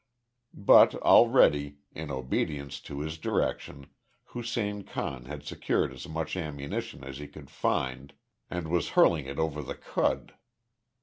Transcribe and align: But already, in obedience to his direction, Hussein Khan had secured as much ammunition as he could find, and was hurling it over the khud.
But 0.55 0.95
already, 0.95 1.77
in 1.93 2.09
obedience 2.09 2.79
to 2.79 3.01
his 3.01 3.19
direction, 3.19 3.85
Hussein 4.33 4.83
Khan 4.83 5.25
had 5.25 5.43
secured 5.45 5.93
as 5.93 6.07
much 6.09 6.35
ammunition 6.35 7.03
as 7.03 7.19
he 7.19 7.27
could 7.27 7.51
find, 7.51 8.11
and 8.49 8.69
was 8.69 8.89
hurling 8.97 9.27
it 9.27 9.37
over 9.37 9.61
the 9.61 9.75
khud. 9.75 10.31